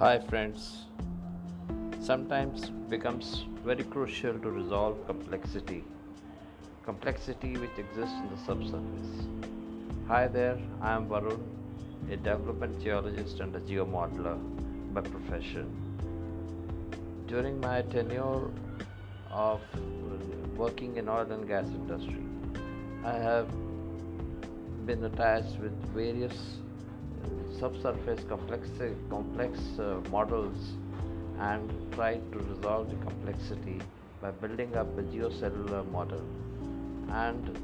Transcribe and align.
Hi 0.00 0.18
friends. 0.18 0.86
Sometimes 2.00 2.70
becomes 2.88 3.44
very 3.62 3.84
crucial 3.84 4.38
to 4.44 4.50
resolve 4.50 4.96
complexity. 5.06 5.84
Complexity 6.86 7.50
which 7.58 7.76
exists 7.76 8.16
in 8.22 8.30
the 8.30 8.38
subsurface. 8.46 9.26
Hi 10.08 10.26
there, 10.26 10.58
I 10.80 10.94
am 10.94 11.06
Varun, 11.06 11.42
a 12.10 12.16
development 12.16 12.82
geologist 12.82 13.40
and 13.40 13.54
a 13.54 13.60
geomodeler 13.60 14.38
by 14.94 15.02
profession. 15.02 15.68
During 17.26 17.60
my 17.60 17.82
tenure 17.82 18.48
of 19.30 19.60
working 20.56 20.96
in 20.96 21.10
oil 21.10 21.30
and 21.30 21.46
gas 21.46 21.66
industry, 21.66 22.24
I 23.04 23.12
have 23.12 23.50
been 24.86 25.04
attached 25.04 25.58
with 25.58 25.78
various 25.92 26.56
subsurface 27.58 28.24
complex, 28.28 28.68
complex 29.08 29.58
uh, 29.78 30.00
models 30.10 30.56
and 31.38 31.70
try 31.92 32.14
to 32.32 32.38
resolve 32.38 32.90
the 32.90 32.96
complexity 32.96 33.80
by 34.20 34.30
building 34.30 34.76
up 34.76 34.86
a 34.98 35.02
geocellular 35.02 35.90
model. 35.90 36.22
And 37.10 37.58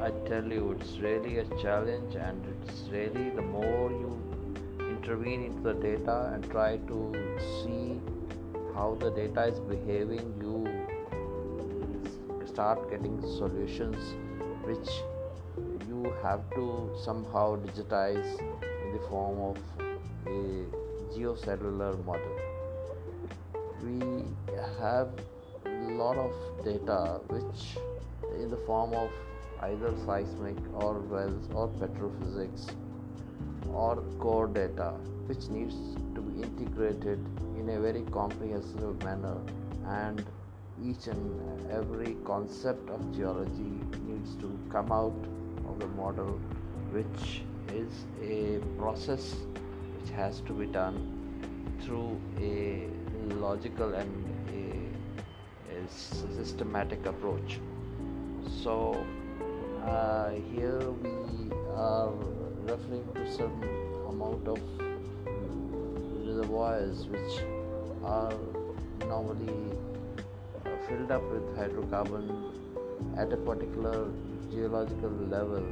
I 0.00 0.10
tell 0.28 0.44
you, 0.44 0.76
it's 0.78 0.98
really 0.98 1.38
a 1.38 1.44
challenge, 1.60 2.14
and 2.14 2.44
it's 2.52 2.88
really 2.90 3.30
the 3.30 3.42
more 3.42 3.90
you 3.90 4.16
intervene 4.80 5.44
into 5.44 5.60
the 5.60 5.74
data 5.74 6.30
and 6.34 6.48
try 6.50 6.76
to 6.76 7.40
see 7.62 8.00
how 8.74 8.96
the 9.00 9.10
data 9.10 9.46
is 9.46 9.58
behaving, 9.58 10.34
you 10.40 10.68
start 12.46 12.90
getting 12.90 13.20
solutions 13.22 14.14
which 14.64 14.88
you 15.98 16.12
have 16.22 16.42
to 16.54 16.64
somehow 17.04 17.56
digitize 17.56 18.30
in 18.84 18.92
the 18.92 19.00
form 19.08 19.38
of 19.50 19.56
a 20.26 20.40
geocellular 21.14 21.92
model. 22.04 22.36
We 23.82 24.24
have 24.80 25.08
a 25.66 25.90
lot 26.02 26.16
of 26.16 26.32
data 26.64 27.20
which 27.28 27.78
in 28.40 28.50
the 28.50 28.60
form 28.66 28.92
of 28.94 29.10
either 29.62 29.92
seismic 30.06 30.58
or 30.74 31.00
wells 31.00 31.48
or 31.54 31.68
petrophysics 31.80 32.68
or 33.72 33.96
core 34.20 34.46
data 34.46 34.90
which 35.26 35.48
needs 35.48 35.74
to 36.14 36.20
be 36.20 36.42
integrated 36.42 37.18
in 37.58 37.70
a 37.70 37.80
very 37.80 38.02
comprehensive 38.12 39.02
manner 39.02 39.36
and 39.86 40.24
each 40.84 41.08
and 41.08 41.70
every 41.72 42.16
concept 42.24 42.88
of 42.88 43.12
geology 43.12 43.72
needs 44.06 44.36
to 44.36 44.56
come 44.70 44.92
out 44.92 45.28
the 45.78 45.86
model 45.88 46.40
which 46.92 47.42
is 47.72 48.06
a 48.22 48.60
process 48.78 49.34
which 49.96 50.10
has 50.10 50.40
to 50.40 50.52
be 50.52 50.66
done 50.66 50.96
through 51.82 52.20
a 52.40 52.88
logical 53.34 53.94
and 53.94 54.10
a, 54.50 55.74
a 55.74 55.88
systematic 55.88 57.06
approach. 57.06 57.58
So, 58.62 59.04
uh, 59.84 60.30
here 60.30 60.90
we 60.90 61.52
are 61.76 62.12
referring 62.64 63.06
to 63.14 63.32
some 63.32 63.62
amount 64.08 64.48
of 64.48 64.60
reservoirs 66.26 67.06
which 67.06 67.40
are 68.04 68.34
normally 69.06 69.78
filled 70.88 71.10
up 71.10 71.22
with 71.30 71.44
hydrocarbon 71.56 72.52
at 73.16 73.32
a 73.32 73.36
particular 73.36 74.10
geological 74.50 75.10
level 75.10 75.62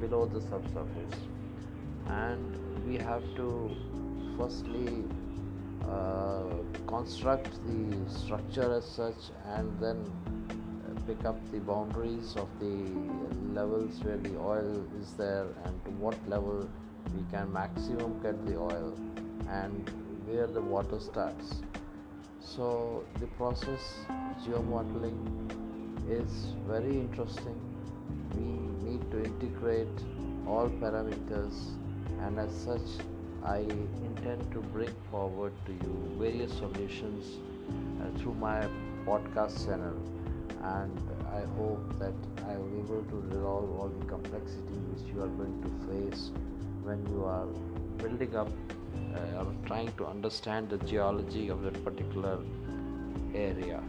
below 0.00 0.26
the 0.26 0.40
subsurface. 0.40 1.18
And 2.06 2.86
we 2.86 2.96
have 2.96 3.22
to 3.36 3.76
firstly 4.36 5.04
uh, 5.88 6.42
construct 6.86 7.50
the 7.66 8.10
structure 8.10 8.74
as 8.74 8.84
such 8.84 9.30
and 9.46 9.78
then 9.80 10.04
pick 11.06 11.24
up 11.24 11.36
the 11.50 11.58
boundaries 11.58 12.36
of 12.36 12.48
the 12.60 12.74
levels 13.52 14.02
where 14.04 14.16
the 14.18 14.38
oil 14.38 14.84
is 15.00 15.12
there 15.14 15.46
and 15.64 15.84
to 15.84 15.90
what 15.92 16.16
level 16.28 16.68
we 17.14 17.24
can 17.32 17.52
maximum 17.52 18.20
get 18.22 18.46
the 18.46 18.56
oil 18.56 18.96
and 19.48 19.90
where 20.26 20.46
the 20.46 20.60
water 20.60 21.00
starts. 21.00 21.62
So 22.40 23.04
the 23.18 23.26
process 23.38 24.04
geomodeling 24.44 25.50
is 26.08 26.54
very 26.66 26.94
interesting 27.00 27.58
we 28.34 28.90
need 28.90 29.10
to 29.10 29.24
integrate 29.24 30.04
all 30.46 30.68
parameters 30.82 31.56
and 32.20 32.38
as 32.38 32.52
such 32.52 33.04
I 33.44 33.58
intend 33.58 34.50
to 34.52 34.60
bring 34.60 34.94
forward 35.10 35.52
to 35.66 35.72
you 35.72 35.94
various 36.18 36.52
solutions 36.52 37.38
uh, 38.00 38.18
through 38.18 38.34
my 38.34 38.66
podcast 39.04 39.66
channel 39.66 39.96
and 40.62 41.00
I 41.32 41.40
hope 41.56 41.98
that 41.98 42.14
I 42.46 42.56
will 42.56 42.68
be 42.68 42.78
able 42.80 43.02
to 43.02 43.16
resolve 43.34 43.80
all 43.80 43.92
the 43.98 44.06
complexity 44.06 44.78
which 44.90 45.12
you 45.12 45.22
are 45.22 45.28
going 45.28 45.60
to 45.62 45.70
face 45.88 46.30
when 46.84 47.04
you 47.06 47.24
are 47.24 47.46
building 47.98 48.36
up 48.36 48.48
uh, 49.14 49.40
or 49.40 49.54
trying 49.66 49.92
to 49.96 50.06
understand 50.06 50.68
the 50.70 50.78
geology 50.78 51.48
of 51.48 51.62
that 51.62 51.84
particular 51.84 52.38
area. 53.34 53.82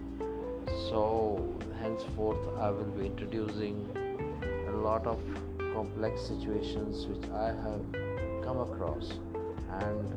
So 0.90 1.42
henceforth 1.82 2.46
I 2.60 2.70
will 2.70 2.92
be 2.98 3.06
introducing 3.06 3.88
a 4.68 4.72
lot 4.72 5.08
of 5.08 5.18
complex 5.74 6.22
situations 6.22 7.08
which 7.08 7.30
I 7.32 7.48
have 7.48 7.82
come 8.44 8.60
across 8.60 9.14
and 9.80 10.14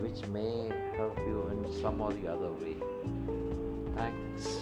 which 0.00 0.26
may 0.28 0.72
help 0.96 1.18
you 1.18 1.48
in 1.52 1.80
some 1.82 2.00
or 2.00 2.12
the 2.12 2.28
other 2.28 2.52
way. 2.52 2.76
Thanks. 3.96 4.57